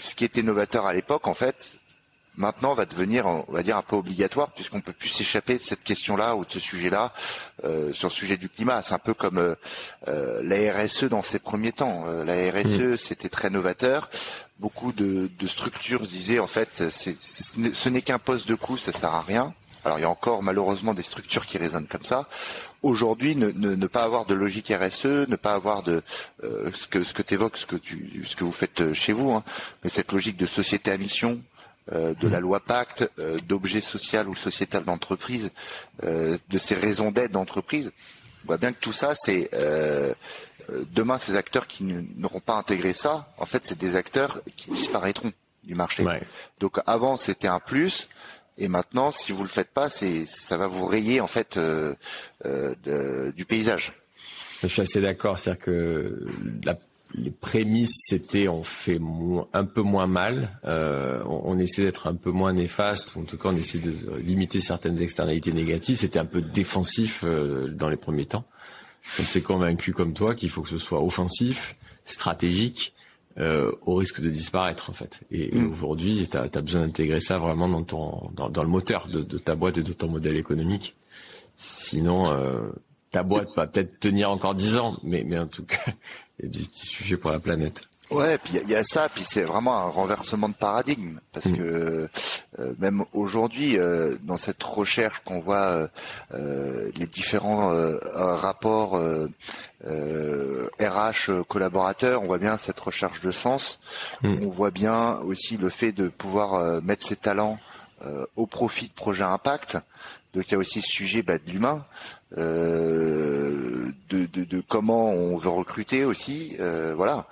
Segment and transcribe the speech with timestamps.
[0.00, 1.78] ce qui était novateur à l'époque, en fait,
[2.36, 5.82] maintenant va devenir, on va dire, un peu obligatoire puisqu'on peut plus s'échapper de cette
[5.82, 7.12] question-là ou de ce sujet-là
[7.64, 8.82] euh, sur le sujet du climat.
[8.82, 9.54] C'est un peu comme euh,
[10.08, 12.04] euh la RSE dans ses premiers temps.
[12.06, 12.96] Euh, la RSE, mmh.
[12.96, 14.10] c'était très novateur.
[14.58, 19.14] Beaucoup de, de, structures disaient en fait, ce n'est qu'un poste de coût, ça sert
[19.14, 19.52] à rien.
[19.86, 22.28] Alors il y a encore malheureusement des structures qui résonnent comme ça.
[22.82, 26.02] Aujourd'hui, ne, ne, ne, pas avoir de logique RSE, ne pas avoir de
[26.44, 29.32] euh, ce que ce que évoques, ce que tu ce que vous faites chez vous,
[29.32, 29.42] hein,
[29.82, 31.40] mais cette logique de société à mission,
[31.92, 35.52] euh, de la loi Pacte, euh, d'objet social ou sociétal d'entreprise,
[36.02, 37.92] euh, de ces raisons d'être d'entreprise.
[38.42, 39.50] On voit bien que tout ça, c'est
[40.92, 41.84] demain ces acteurs qui
[42.16, 46.04] n'auront pas intégré ça, en fait, c'est des acteurs qui disparaîtront du marché.
[46.58, 48.08] Donc avant, c'était un plus.
[48.58, 51.58] Et maintenant, si vous le faites pas, ça va vous rayer en fait
[52.44, 53.92] du paysage.
[54.62, 56.24] Je suis assez d'accord, c'est-à-dire que
[57.14, 59.00] les prémices, c'était on fait
[59.52, 63.50] un peu moins mal, euh, on, essaie d'être un peu moins néfaste, en tout cas
[63.50, 65.98] on essaie de limiter certaines externalités négatives.
[65.98, 68.44] C'était un peu défensif euh, dans les premiers temps.
[69.18, 72.92] On s'est convaincu comme toi qu'il faut que ce soit offensif, stratégique,
[73.38, 75.20] euh, au risque de disparaître en fait.
[75.30, 75.70] Et, mm.
[75.70, 79.78] aujourd'hui, tu as, besoin d'intégrer ça vraiment dans ton dans, le moteur de, ta boîte
[79.78, 80.96] et de ton modèle économique.
[81.56, 82.24] Sinon,
[83.10, 85.92] ta boîte va peut-être tenir encore dix ans, mais, mais en tout cas,
[86.38, 87.88] il y a des petits sujets pour la planète.
[88.10, 91.56] Ouais, puis il y, a ça, puis c'est vraiment un renversement de paradigme parce mm.
[91.56, 92.08] que
[92.60, 95.88] euh, même aujourd'hui, euh, dans cette recherche qu'on voit
[96.32, 97.72] euh, les différents
[98.14, 99.00] rapports
[100.96, 103.78] RH collaborateurs, on voit bien cette recherche de sens.
[104.22, 104.38] Mm.
[104.42, 107.58] On voit bien aussi le fait de pouvoir mettre ses talents
[108.36, 109.78] au profit de projets impact.
[110.34, 111.84] Donc il y a aussi ce sujet bah, de l'humain.
[112.36, 117.26] Euh, de, de, de, comment on veut recruter aussi, euh, voilà.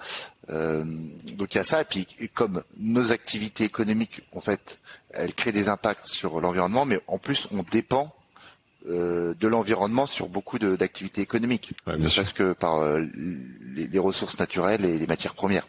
[0.51, 0.85] Euh,
[1.25, 4.79] donc il y a ça, et puis comme nos activités économiques, en fait,
[5.11, 8.15] elles créent des impacts sur l'environnement, mais en plus on dépend
[8.85, 12.85] de l'environnement sur beaucoup d'activités économiques, ouais, ne que par
[13.75, 15.63] les, les, ressources naturelles et les matières premières.